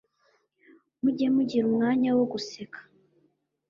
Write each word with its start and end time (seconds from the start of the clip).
mujye 1.01 1.27
mugira 1.35 1.65
umwanya 1.67 2.09
wo 2.17 2.25
guseka, 2.31 2.79